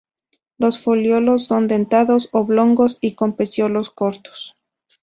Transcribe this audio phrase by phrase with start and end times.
[0.57, 4.55] Los foliolos son dentados, oblongos y con peciolos cortos.